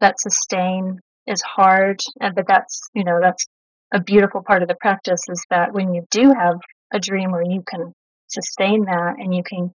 that 0.00 0.20
sustain 0.20 1.00
is 1.26 1.40
hard 1.42 2.00
but 2.20 2.46
that's 2.46 2.82
you 2.94 3.04
know 3.04 3.18
that's 3.22 3.46
a 3.92 4.00
beautiful 4.00 4.42
part 4.42 4.62
of 4.62 4.68
the 4.68 4.76
practice 4.80 5.22
is 5.30 5.42
that 5.50 5.72
when 5.72 5.94
you 5.94 6.04
do 6.10 6.32
have 6.32 6.58
a 6.92 6.98
dream 6.98 7.30
where 7.32 7.42
you 7.42 7.62
can 7.66 7.92
sustain 8.28 8.84
that 8.84 9.14
and 9.18 9.34
you 9.34 9.42
can 9.42 9.72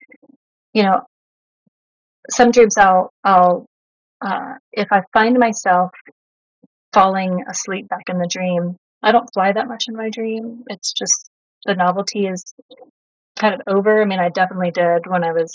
you 0.74 0.84
know 0.84 1.02
some 2.30 2.52
dreams 2.52 2.78
I'll 2.78 3.12
I'll 3.24 3.66
uh, 4.22 4.56
if 4.72 4.88
I 4.92 5.04
find 5.14 5.38
myself 5.38 5.92
falling 6.94 7.44
asleep 7.50 7.88
back 7.90 8.04
in 8.10 8.18
the 8.18 8.28
dream, 8.28 8.78
I 9.04 9.12
don't 9.12 9.30
fly 9.34 9.52
that 9.52 9.68
much 9.68 9.86
in 9.88 9.96
my 9.96 10.10
dream. 10.10 10.64
It's 10.68 10.94
just 10.94 11.30
the 11.66 11.76
novelty 11.76 12.28
is 12.28 12.44
kind 13.38 13.54
of 13.54 13.62
over. 13.68 14.02
I 14.02 14.06
mean, 14.06 14.20
I 14.20 14.30
definitely 14.30 14.72
did 14.72 15.06
when 15.08 15.24
I 15.24 15.34
was 15.34 15.54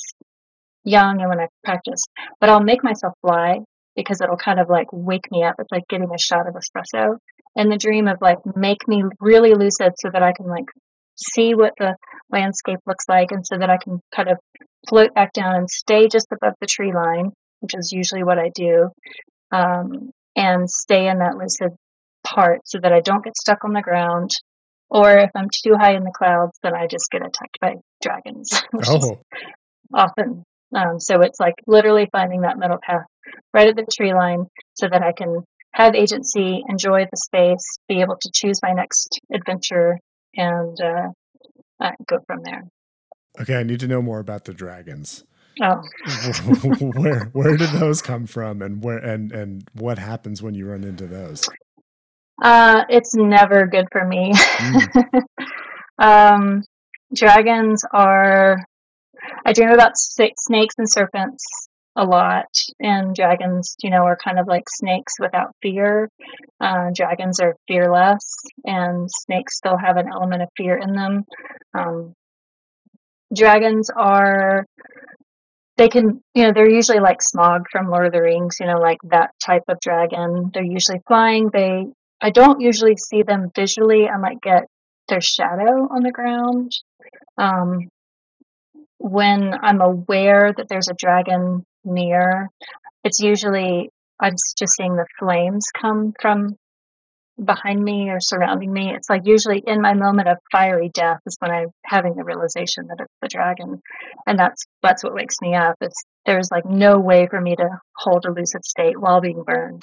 young 0.84 1.20
and 1.20 1.28
when 1.28 1.40
I 1.40 1.48
practice. 1.64 2.02
but 2.40 2.50
I'll 2.50 2.62
make 2.62 2.82
myself 2.82 3.14
fly 3.20 3.60
because 3.96 4.20
it'll 4.20 4.36
kind 4.36 4.60
of 4.60 4.68
like 4.68 4.86
wake 4.92 5.30
me 5.30 5.44
up. 5.44 5.56
It's 5.58 5.72
like 5.72 5.88
getting 5.88 6.10
a 6.14 6.18
shot 6.18 6.46
of 6.46 6.54
espresso 6.54 7.18
and 7.56 7.70
the 7.70 7.76
dream 7.76 8.08
of 8.08 8.18
like 8.20 8.38
make 8.56 8.86
me 8.86 9.02
really 9.20 9.54
lucid 9.54 9.92
so 9.98 10.10
that 10.12 10.22
I 10.22 10.32
can 10.32 10.46
like 10.46 10.66
see 11.16 11.54
what 11.54 11.72
the 11.78 11.96
landscape 12.30 12.78
looks 12.86 13.04
like 13.08 13.30
and 13.30 13.46
so 13.46 13.58
that 13.58 13.70
I 13.70 13.76
can 13.76 14.00
kind 14.14 14.28
of 14.30 14.38
float 14.88 15.14
back 15.14 15.32
down 15.32 15.54
and 15.56 15.70
stay 15.70 16.08
just 16.08 16.28
above 16.32 16.54
the 16.60 16.66
tree 16.66 16.92
line, 16.92 17.32
which 17.60 17.74
is 17.76 17.92
usually 17.92 18.24
what 18.24 18.38
I 18.38 18.50
do, 18.54 18.88
um, 19.52 20.10
and 20.36 20.70
stay 20.70 21.08
in 21.08 21.18
that 21.18 21.36
lucid 21.36 21.76
part 22.24 22.60
so 22.64 22.78
that 22.82 22.92
I 22.92 23.00
don't 23.00 23.24
get 23.24 23.36
stuck 23.36 23.64
on 23.64 23.72
the 23.72 23.82
ground. 23.82 24.30
Or 24.88 25.18
if 25.18 25.30
I'm 25.36 25.48
too 25.50 25.74
high 25.78 25.94
in 25.94 26.02
the 26.02 26.12
clouds, 26.16 26.58
then 26.62 26.74
I 26.74 26.88
just 26.88 27.10
get 27.10 27.22
attacked 27.22 27.58
by 27.60 27.74
dragons, 28.02 28.60
which 28.72 28.88
oh. 28.88 28.96
is 28.96 29.12
often. 29.94 30.44
Um, 30.74 31.00
so 31.00 31.20
it's 31.22 31.40
like 31.40 31.54
literally 31.66 32.08
finding 32.12 32.42
that 32.42 32.58
middle 32.58 32.78
path 32.80 33.06
right 33.52 33.68
at 33.68 33.76
the 33.76 33.86
tree 33.92 34.14
line 34.14 34.46
so 34.74 34.88
that 34.90 35.02
I 35.02 35.12
can 35.12 35.42
have 35.72 35.94
agency, 35.94 36.62
enjoy 36.68 37.06
the 37.10 37.16
space, 37.16 37.78
be 37.88 38.00
able 38.00 38.16
to 38.20 38.30
choose 38.32 38.60
my 38.62 38.72
next 38.72 39.20
adventure, 39.32 39.98
and 40.34 40.76
uh, 40.80 41.08
uh, 41.80 41.92
go 42.06 42.18
from 42.26 42.40
there. 42.44 42.64
Okay, 43.40 43.56
I 43.56 43.62
need 43.62 43.80
to 43.80 43.88
know 43.88 44.02
more 44.02 44.18
about 44.18 44.44
the 44.44 44.54
dragons. 44.54 45.24
Oh. 45.62 45.82
where 46.94 47.24
where 47.32 47.56
did 47.56 47.70
those 47.70 48.00
come 48.00 48.26
from 48.26 48.62
and 48.62 48.82
where 48.82 48.98
and 48.98 49.30
and 49.32 49.68
what 49.74 49.98
happens 49.98 50.42
when 50.42 50.54
you 50.54 50.66
run 50.66 50.84
into 50.84 51.06
those? 51.06 51.48
Uh 52.42 52.84
it's 52.88 53.14
never 53.14 53.66
good 53.66 53.86
for 53.92 54.06
me. 54.06 54.32
Mm. 54.32 55.22
um 55.98 56.62
dragons 57.14 57.84
are 57.92 58.64
I 59.44 59.52
dream 59.52 59.70
about 59.70 59.96
snakes 59.96 60.74
and 60.78 60.90
serpents 60.90 61.68
a 61.96 62.04
lot 62.04 62.46
and 62.80 63.14
dragons 63.14 63.74
you 63.82 63.90
know 63.90 64.04
are 64.04 64.16
kind 64.16 64.38
of 64.38 64.46
like 64.46 64.68
snakes 64.68 65.14
without 65.18 65.54
fear. 65.60 66.08
Uh, 66.60 66.90
dragons 66.94 67.40
are 67.40 67.56
fearless 67.66 68.36
and 68.64 69.08
snakes 69.10 69.56
still 69.56 69.76
have 69.76 69.96
an 69.96 70.08
element 70.08 70.42
of 70.42 70.48
fear 70.56 70.76
in 70.76 70.92
them. 70.94 71.24
Um, 71.74 72.14
dragons 73.34 73.90
are 73.94 74.66
they 75.76 75.88
can 75.88 76.22
you 76.34 76.44
know 76.44 76.52
they're 76.52 76.70
usually 76.70 77.00
like 77.00 77.18
Smaug 77.20 77.64
from 77.72 77.90
lord 77.90 78.06
of 78.06 78.12
the 78.12 78.22
rings 78.22 78.58
you 78.60 78.66
know 78.66 78.78
like 78.78 78.98
that 79.04 79.30
type 79.44 79.64
of 79.68 79.80
dragon. 79.80 80.50
They're 80.54 80.62
usually 80.62 81.00
flying. 81.06 81.50
They 81.52 81.86
i 82.20 82.30
don't 82.30 82.60
usually 82.60 82.96
see 82.96 83.22
them 83.22 83.50
visually. 83.54 84.08
I 84.08 84.16
might 84.16 84.40
get 84.40 84.64
their 85.08 85.20
shadow 85.20 85.88
on 85.90 86.02
the 86.02 86.12
ground. 86.12 86.72
Um, 87.36 87.88
when 89.00 89.54
i'm 89.62 89.80
aware 89.80 90.52
that 90.56 90.68
there's 90.68 90.88
a 90.88 90.94
dragon 90.94 91.64
near 91.84 92.48
it's 93.02 93.20
usually 93.20 93.90
i'm 94.20 94.34
just 94.58 94.76
seeing 94.76 94.94
the 94.94 95.06
flames 95.18 95.66
come 95.74 96.12
from 96.20 96.56
behind 97.44 97.82
me 97.82 98.10
or 98.10 98.20
surrounding 98.20 98.72
me. 98.72 98.92
It's 98.94 99.08
like 99.08 99.22
usually 99.24 99.62
in 99.66 99.80
my 99.80 99.94
moment 99.94 100.28
of 100.28 100.38
fiery 100.52 100.90
death 100.92 101.20
is 101.26 101.36
when 101.40 101.50
I'm 101.50 101.68
having 101.84 102.14
the 102.14 102.24
realization 102.24 102.86
that 102.88 103.00
it's 103.00 103.14
the 103.22 103.28
dragon, 103.28 103.80
and 104.26 104.38
that's 104.38 104.66
that's 104.82 105.02
what 105.02 105.14
wakes 105.14 105.36
me 105.40 105.54
up. 105.54 105.76
It's 105.80 106.02
there's 106.26 106.50
like 106.50 106.66
no 106.66 106.98
way 106.98 107.26
for 107.28 107.40
me 107.40 107.56
to 107.56 107.80
hold 107.96 108.26
a 108.26 108.32
lucid 108.32 108.64
state 108.64 109.00
while 109.00 109.20
being 109.20 109.42
burned. 109.42 109.82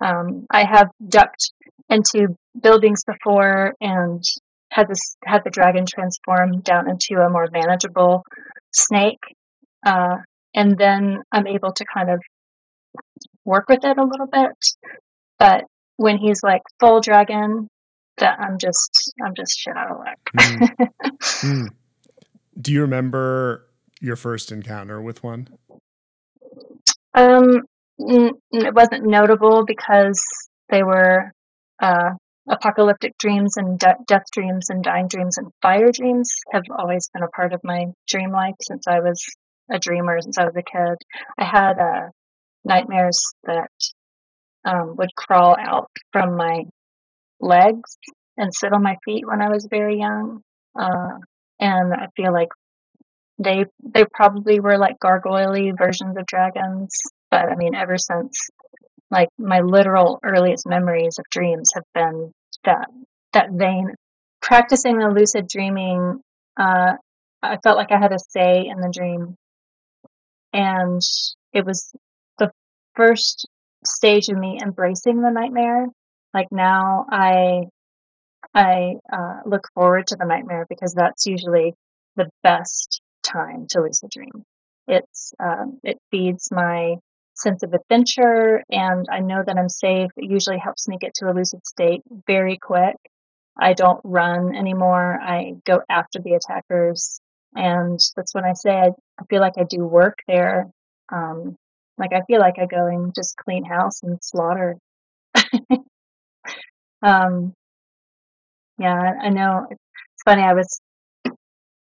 Um, 0.00 0.46
I 0.50 0.64
have 0.64 0.90
ducked 1.06 1.52
into 1.88 2.36
buildings 2.60 3.04
before 3.04 3.74
and 3.80 4.22
had 4.74 4.88
this 4.88 5.16
had 5.24 5.42
the 5.44 5.50
dragon 5.50 5.84
transform 5.86 6.60
down 6.60 6.90
into 6.90 7.22
a 7.22 7.30
more 7.30 7.46
manageable 7.52 8.24
snake, 8.72 9.22
uh, 9.86 10.16
and 10.52 10.76
then 10.76 11.22
I'm 11.30 11.46
able 11.46 11.72
to 11.74 11.84
kind 11.84 12.10
of 12.10 12.20
work 13.44 13.68
with 13.68 13.84
it 13.84 13.96
a 13.96 14.04
little 14.04 14.26
bit. 14.26 14.50
But 15.38 15.64
when 15.96 16.18
he's 16.18 16.42
like 16.42 16.62
full 16.80 17.00
dragon, 17.00 17.68
that 18.18 18.40
I'm 18.40 18.58
just 18.58 19.12
I'm 19.24 19.34
just 19.36 19.56
shit 19.56 19.76
out 19.76 19.92
of 19.92 19.98
luck. 19.98 20.18
mm. 20.36 20.88
Mm. 21.44 21.68
Do 22.60 22.72
you 22.72 22.80
remember 22.82 23.66
your 24.00 24.16
first 24.16 24.50
encounter 24.50 25.00
with 25.00 25.22
one? 25.22 25.48
Um, 27.14 27.62
it 27.98 28.74
wasn't 28.74 29.04
notable 29.04 29.64
because 29.66 30.22
they 30.70 30.82
were 30.82 31.32
uh, 31.80 32.10
apocalyptic 32.48 33.16
dreams 33.18 33.56
and 33.56 33.78
de- 33.78 33.96
death 34.06 34.26
dreams 34.32 34.70
and 34.70 34.82
dying 34.82 35.08
dreams 35.08 35.38
and 35.38 35.52
fire 35.62 35.90
dreams 35.92 36.30
have 36.52 36.64
always 36.76 37.08
been 37.12 37.22
a 37.22 37.28
part 37.28 37.52
of 37.52 37.60
my 37.64 37.86
dream 38.08 38.30
life 38.32 38.54
since 38.62 38.86
I 38.86 39.00
was 39.00 39.24
a 39.70 39.78
dreamer 39.78 40.20
since 40.20 40.38
I 40.38 40.44
was 40.44 40.56
a 40.56 40.62
kid. 40.62 40.96
I 41.38 41.44
had 41.44 41.78
uh, 41.78 42.08
nightmares 42.64 43.34
that 43.44 43.70
um, 44.64 44.96
would 44.96 45.14
crawl 45.14 45.56
out 45.58 45.90
from 46.12 46.36
my 46.36 46.64
legs 47.40 47.98
and 48.36 48.54
sit 48.54 48.72
on 48.72 48.82
my 48.82 48.96
feet 49.04 49.26
when 49.26 49.42
I 49.42 49.50
was 49.50 49.66
very 49.70 49.98
young. 49.98 50.42
Uh, 50.78 51.18
and 51.60 51.94
I 51.94 52.08
feel 52.16 52.32
like 52.32 52.48
they 53.38 53.66
they 53.82 54.04
probably 54.12 54.60
were 54.60 54.78
like 54.78 54.98
gargoyle 55.00 55.72
versions 55.76 56.16
of 56.16 56.26
dragons. 56.26 56.96
But 57.30 57.50
I 57.50 57.56
mean, 57.56 57.74
ever 57.74 57.98
since 57.98 58.50
like 59.14 59.28
my 59.38 59.60
literal 59.60 60.18
earliest 60.24 60.66
memories 60.66 61.18
of 61.18 61.24
dreams 61.30 61.70
have 61.74 61.84
been 61.94 62.32
that 62.64 62.88
that 63.32 63.50
vein. 63.52 63.94
Practicing 64.42 64.98
the 64.98 65.08
lucid 65.08 65.46
dreaming, 65.48 66.20
uh, 66.58 66.94
I 67.42 67.58
felt 67.62 67.78
like 67.78 67.92
I 67.92 67.98
had 67.98 68.12
a 68.12 68.18
say 68.18 68.66
in 68.66 68.80
the 68.80 68.90
dream, 68.92 69.36
and 70.52 71.00
it 71.52 71.64
was 71.64 71.92
the 72.38 72.50
first 72.96 73.46
stage 73.86 74.28
of 74.28 74.36
me 74.36 74.58
embracing 74.60 75.20
the 75.20 75.30
nightmare. 75.30 75.86
Like 76.34 76.48
now, 76.50 77.06
I 77.08 77.64
I 78.52 78.96
uh, 79.12 79.40
look 79.46 79.68
forward 79.74 80.08
to 80.08 80.16
the 80.16 80.26
nightmare 80.26 80.66
because 80.68 80.92
that's 80.92 81.26
usually 81.26 81.74
the 82.16 82.28
best 82.42 83.00
time 83.22 83.66
to 83.70 83.80
lucid 83.80 84.10
dream. 84.10 84.42
It's 84.88 85.32
um, 85.38 85.78
it 85.84 85.98
feeds 86.10 86.50
my 86.50 86.96
sense 87.34 87.62
of 87.62 87.74
adventure, 87.74 88.62
and 88.70 89.06
I 89.10 89.20
know 89.20 89.42
that 89.44 89.56
I'm 89.58 89.68
safe. 89.68 90.10
It 90.16 90.30
usually 90.30 90.58
helps 90.58 90.88
me 90.88 90.98
get 90.98 91.14
to 91.16 91.30
a 91.30 91.34
lucid 91.34 91.66
state 91.66 92.02
very 92.26 92.58
quick. 92.58 92.96
I 93.58 93.72
don't 93.74 94.00
run 94.04 94.54
anymore. 94.54 95.20
I 95.20 95.54
go 95.64 95.80
after 95.88 96.20
the 96.20 96.34
attackers, 96.34 97.20
and 97.54 97.98
that's 98.16 98.34
when 98.34 98.44
I 98.44 98.52
say 98.54 98.70
I, 98.70 98.88
I 99.18 99.24
feel 99.28 99.40
like 99.40 99.54
I 99.58 99.64
do 99.64 99.84
work 99.84 100.18
there. 100.26 100.70
Um, 101.12 101.56
like 101.98 102.12
I 102.12 102.22
feel 102.26 102.40
like 102.40 102.58
I 102.58 102.66
go 102.66 102.86
and 102.86 103.14
just 103.14 103.36
clean 103.36 103.64
house 103.64 104.02
and 104.02 104.18
slaughter. 104.22 104.76
um, 107.02 107.54
yeah, 108.78 109.12
I 109.22 109.28
know. 109.28 109.66
It's 109.70 110.22
funny. 110.24 110.42
I 110.42 110.54
was 110.54 110.80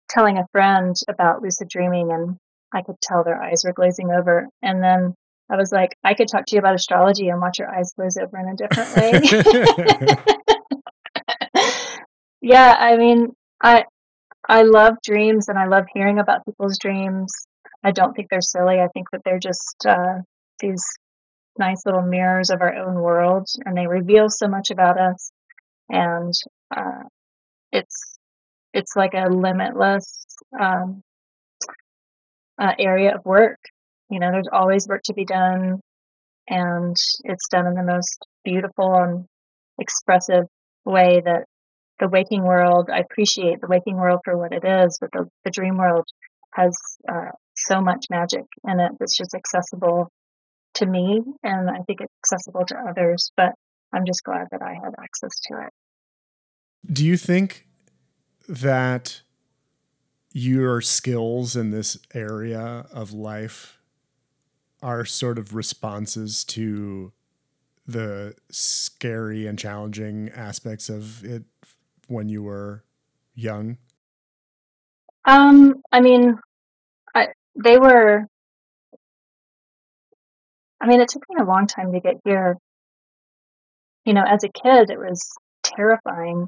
telling 0.10 0.38
a 0.38 0.48
friend 0.52 0.96
about 1.10 1.42
lucid 1.42 1.68
dreaming, 1.68 2.12
and 2.12 2.38
I 2.74 2.82
could 2.82 3.00
tell 3.02 3.24
their 3.24 3.42
eyes 3.42 3.64
were 3.66 3.74
glazing 3.74 4.12
over. 4.12 4.48
And 4.62 4.82
then 4.82 5.14
I 5.50 5.56
was 5.56 5.72
like, 5.72 5.96
I 6.04 6.14
could 6.14 6.28
talk 6.28 6.46
to 6.48 6.56
you 6.56 6.60
about 6.60 6.76
astrology 6.76 7.30
and 7.30 7.40
watch 7.42 7.60
your 7.60 7.74
eyes 7.74 7.94
glaze 7.96 8.18
over 8.18 8.38
in 8.38 8.50
a 8.50 8.56
different 8.56 8.96
way. 8.98 9.22
yeah, 12.42 12.76
I 12.78 12.98
mean, 12.98 13.28
I 13.62 13.86
I 14.48 14.64
love 14.64 14.96
dreams 15.04 15.48
and 15.50 15.58
I 15.58 15.68
love 15.68 15.86
hearing 15.94 16.20
about 16.20 16.46
people's 16.46 16.78
dreams. 16.80 17.32
I 17.84 17.92
don't 17.92 18.14
think 18.14 18.30
they're 18.30 18.42
silly. 18.42 18.80
I 18.80 18.88
think 18.94 19.08
that 19.12 19.22
they're 19.24 19.40
just 19.40 19.86
uh, 19.88 20.20
these 20.60 20.84
nice 21.58 21.86
little 21.86 22.02
mirrors 22.02 22.50
of 22.50 22.62
our 22.62 22.76
own 22.76 22.96
world, 22.96 23.48
and 23.66 23.76
they 23.78 23.88
reveal 23.88 24.30
so 24.30 24.48
much 24.48 24.70
about 24.70 25.00
us. 25.00 25.32
And 25.90 26.34
uh, 26.76 27.04
it's 27.72 28.18
it's 28.74 28.96
like 28.96 29.14
a 29.14 29.30
limitless 29.30 30.26
um, 30.60 31.02
uh, 32.60 32.74
area 32.78 33.16
of 33.16 33.26
work. 33.26 33.60
You 34.10 34.20
know, 34.20 34.32
there's 34.32 34.50
always 34.52 34.88
work 34.88 35.02
to 35.06 35.14
be 35.14 35.26
done, 35.26 35.80
and 36.48 36.96
it's 37.24 37.48
done 37.50 37.68
in 37.68 37.74
the 37.74 37.84
most 37.84 38.26
beautiful 38.44 38.96
and 38.96 39.26
expressive 39.80 40.46
way 40.86 41.22
that 41.24 41.46
the 42.00 42.08
waking 42.08 42.44
world. 42.44 42.90
I 42.92 43.00
appreciate 43.00 43.60
the 43.62 43.68
waking 43.68 43.98
world 43.98 44.22
for 44.24 44.38
what 44.38 44.54
it 44.54 44.64
is, 44.64 44.98
but 45.00 45.12
the, 45.12 45.26
the 45.44 45.52
dream 45.52 45.78
world 45.78 46.06
has 46.54 46.76
uh, 47.10 47.32
so 47.56 47.82
much 47.82 48.06
magic 48.10 48.46
in 48.68 48.80
it 48.80 48.92
that's 49.00 49.18
just 49.18 49.36
accessible 49.36 50.10
to 50.76 50.86
me, 50.86 51.22
and 51.44 51.70
I 51.70 51.80
think 51.86 52.02
it's 52.02 52.14
accessible 52.24 52.66
to 52.68 52.76
others. 52.90 53.32
But 53.36 53.54
I'm 53.94 54.06
just 54.06 54.24
glad 54.24 54.48
that 54.52 54.62
I 54.62 54.74
had 54.74 54.94
access 55.02 55.40
to 55.48 55.66
it. 55.66 56.94
Do 56.94 57.06
you 57.06 57.18
think 57.18 57.68
that 58.48 59.22
your 60.32 60.82
skills 60.82 61.56
in 61.56 61.72
this 61.72 61.98
area 62.14 62.86
of 62.92 63.12
life 63.12 63.77
are 64.82 65.06
sort 65.06 65.38
of 65.38 65.56
responses 65.56 66.44
to 66.44 67.12
the 67.88 68.36
scary 68.50 69.48
and 69.48 69.58
challenging 69.58 70.30
aspects 70.36 70.90
of 70.90 71.24
it 71.24 71.44
when 72.08 72.30
you 72.30 72.44
were 72.44 72.84
young? 73.34 73.78
Um, 75.26 75.82
I 75.92 76.02
mean, 76.02 76.38
I, 77.16 77.28
they 77.56 77.78
were. 77.78 78.26
I 80.80 80.88
mean, 80.88 81.02
it 81.02 81.10
took 81.10 81.24
me 81.30 81.38
a 81.40 81.46
long 81.46 81.68
time 81.68 81.92
to 81.92 82.00
get 82.00 82.16
here. 82.24 82.56
You 84.06 84.14
know, 84.14 84.24
as 84.26 84.44
a 84.44 84.50
kid, 84.50 84.90
it 84.90 85.00
was 85.00 85.28
terrifying, 85.64 86.48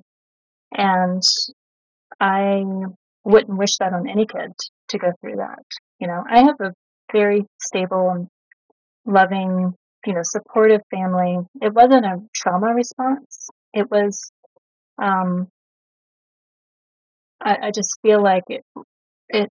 and 0.72 1.22
I 2.20 2.64
wouldn't 3.26 3.58
wish 3.58 3.78
that 3.78 3.94
on 3.94 4.08
any 4.08 4.26
kid 4.26 4.52
to 4.90 4.98
go 4.98 5.12
through 5.20 5.38
that. 5.38 5.64
You 6.00 6.08
know, 6.08 6.24
I 6.30 6.44
have 6.44 6.56
a 6.62 6.74
very 7.12 7.46
stable 7.62 8.10
and 8.10 8.28
loving, 9.06 9.74
you 10.06 10.14
know, 10.14 10.22
supportive 10.24 10.82
family. 10.92 11.38
It 11.62 11.74
wasn't 11.74 12.06
a 12.06 12.22
trauma 12.34 12.74
response. 12.74 13.50
It 13.74 13.90
was, 13.90 14.32
um, 15.02 15.48
I, 17.42 17.68
I 17.68 17.72
just 17.72 18.00
feel 18.02 18.22
like 18.22 18.44
it, 18.50 18.64
it, 19.30 19.50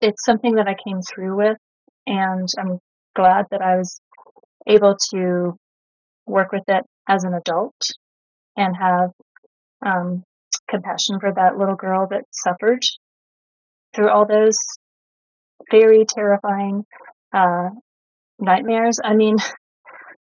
it's 0.00 0.24
something 0.24 0.56
that 0.56 0.68
I 0.68 0.76
came 0.86 1.00
through 1.02 1.36
with, 1.36 1.58
and 2.06 2.48
I'm 2.58 2.78
glad 3.14 3.46
that 3.50 3.62
I 3.62 3.76
was 3.76 4.00
able 4.66 4.96
to 5.14 5.56
work 6.26 6.52
with 6.52 6.64
it 6.68 6.84
as 7.08 7.24
an 7.24 7.34
adult 7.34 7.76
and 8.56 8.76
have 8.76 9.10
um, 9.84 10.22
compassion 10.68 11.20
for 11.20 11.32
that 11.32 11.56
little 11.56 11.76
girl 11.76 12.06
that 12.10 12.24
suffered 12.30 12.84
through 13.94 14.10
all 14.10 14.26
those 14.26 14.58
very 15.70 16.04
terrifying 16.04 16.84
uh, 17.32 17.70
nightmares. 18.38 18.98
I 19.02 19.14
mean, 19.14 19.36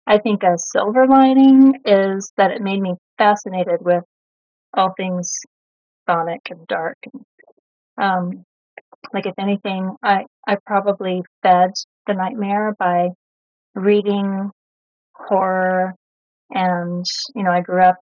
I 0.06 0.18
think 0.18 0.42
a 0.42 0.58
silver 0.58 1.06
lining 1.06 1.80
is 1.84 2.32
that 2.36 2.50
it 2.50 2.62
made 2.62 2.80
me 2.80 2.94
fascinated 3.18 3.80
with 3.80 4.04
all 4.76 4.92
things 4.96 5.38
sonic 6.08 6.40
and 6.50 6.66
dark. 6.66 6.96
And, 7.12 7.24
um, 7.98 8.44
like 9.12 9.26
if 9.26 9.34
anything, 9.38 9.96
I 10.02 10.24
I 10.46 10.56
probably 10.66 11.22
fed 11.42 11.70
the 12.06 12.14
nightmare 12.14 12.74
by 12.78 13.10
reading 13.74 14.50
horror, 15.14 15.94
and 16.50 17.04
you 17.34 17.42
know 17.42 17.50
I 17.50 17.60
grew 17.60 17.82
up 17.82 17.96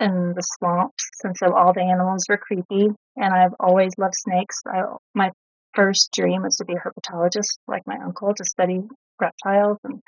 in 0.00 0.34
the 0.34 0.42
swamps, 0.42 1.08
and 1.24 1.36
so 1.36 1.54
all 1.54 1.72
the 1.72 1.82
animals 1.82 2.26
were 2.28 2.38
creepy. 2.38 2.88
And 3.16 3.34
I've 3.34 3.54
always 3.60 3.92
loved 3.98 4.14
snakes. 4.16 4.60
I, 4.66 4.82
my 5.14 5.30
first 5.74 6.10
dream 6.12 6.42
was 6.42 6.56
to 6.56 6.64
be 6.64 6.74
a 6.74 6.76
herpetologist, 6.76 7.58
like 7.66 7.86
my 7.86 7.96
uncle, 7.96 8.34
to 8.34 8.44
study 8.44 8.82
reptiles. 9.20 9.78
And 9.84 10.02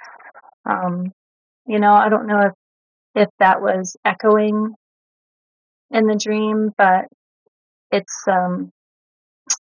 um, 0.64 1.12
you 1.66 1.78
know, 1.78 1.92
I 1.92 2.08
don't 2.08 2.26
know 2.26 2.40
if 2.40 2.52
if 3.14 3.28
that 3.38 3.62
was 3.62 3.96
echoing 4.04 4.74
in 5.90 6.06
the 6.06 6.16
dream, 6.16 6.72
but 6.76 7.06
it's 7.90 8.24
um, 8.28 8.70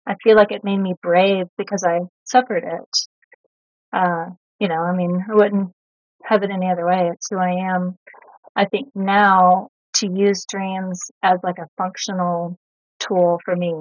I 0.06 0.16
feel 0.24 0.36
like 0.36 0.52
it 0.52 0.64
made 0.64 0.78
me 0.80 0.96
brave 1.02 1.48
because 1.58 1.84
I 1.84 2.00
suffered 2.26 2.64
it. 2.64 2.98
Uh, 3.94 4.32
you 4.60 4.68
know, 4.68 4.82
I 4.82 4.94
mean, 4.94 5.24
I 5.30 5.34
wouldn't 5.34 5.72
have 6.24 6.44
it 6.44 6.52
any 6.52 6.70
other 6.70 6.86
way. 6.86 7.10
It's 7.14 7.30
who 7.30 7.38
I 7.38 7.72
am. 7.74 7.96
I 8.56 8.66
think 8.66 8.90
now 8.96 9.70
to 9.96 10.08
use 10.08 10.46
dreams 10.46 11.00
as 11.24 11.40
like 11.44 11.58
a 11.60 11.70
functional 11.78 12.58
tool 13.00 13.40
for 13.46 13.56
me 13.56 13.74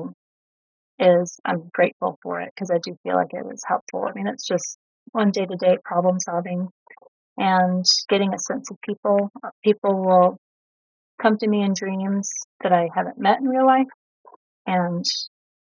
is 0.99 1.39
I'm 1.45 1.71
grateful 1.73 2.19
for 2.23 2.41
it 2.41 2.53
because 2.55 2.71
I 2.71 2.79
do 2.79 2.97
feel 3.03 3.15
like 3.15 3.33
it 3.33 3.45
was 3.45 3.63
helpful. 3.67 4.07
I 4.09 4.13
mean, 4.13 4.27
it's 4.27 4.47
just 4.47 4.79
one 5.13 5.31
day 5.31 5.47
to 5.47 5.57
day 5.57 5.79
problem 5.85 6.19
solving 6.21 6.69
and 7.37 7.85
getting 8.09 8.35
a 8.35 8.39
sense 8.39 8.71
of 8.71 8.81
people. 8.81 9.31
People 9.63 10.05
will 10.05 10.39
come 11.21 11.37
to 11.39 11.49
me 11.49 11.63
in 11.63 11.75
dreams 11.75 12.31
that 12.63 12.73
I 12.73 12.89
haven't 12.95 13.19
met 13.19 13.41
in 13.41 13.49
real 13.49 13.67
life, 13.67 13.89
and 14.67 15.05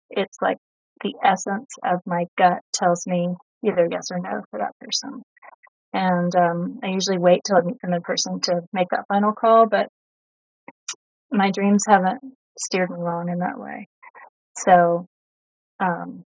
it's 0.10 0.38
like 0.42 0.58
the 1.04 1.16
essence 1.24 1.70
of 1.84 2.00
my 2.06 2.26
gut 2.38 2.62
tells 2.74 3.06
me 3.08 3.36
either 3.64 3.88
yes 3.92 4.12
or 4.12 4.20
no 4.20 4.44
for 4.50 4.60
that 4.60 4.78
person. 4.80 5.24
And 5.94 6.36
um, 6.36 6.80
I 6.84 6.88
usually 6.88 7.18
wait 7.18 7.42
till 7.46 7.58
I 7.58 7.62
meet 7.62 7.82
them 7.82 7.94
in 7.94 8.02
person 8.02 8.42
to 8.42 8.62
make 8.74 8.90
that 8.90 9.08
final 9.08 9.32
call, 9.32 9.68
but 9.68 9.88
my 11.32 11.52
dreams 11.52 11.86
haven't 11.88 12.22
steered 12.58 12.90
me 12.90 12.98
wrong 13.00 13.30
in 13.30 13.40
that 13.40 13.60
way. 13.60 13.88
So, 14.58 15.08
um, 15.80 16.26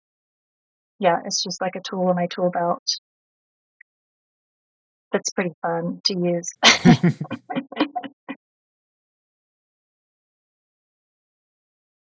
yeah, 0.99 1.21
it's 1.25 1.43
just 1.43 1.61
like 1.61 1.77
a 1.77 1.81
tool 1.81 2.11
in 2.11 2.17
my 2.17 2.27
tool 2.27 2.51
belt. 2.51 2.83
That's 5.13 5.31
pretty 5.31 5.53
fun 5.63 6.01
to 6.05 6.15
use. 6.15 6.49